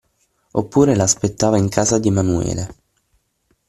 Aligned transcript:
Oppure 0.53 0.95
l'aspettava 0.95 1.59
in 1.59 1.69
casa 1.69 1.99
di 1.99 2.07
Emanuele. 2.07 2.75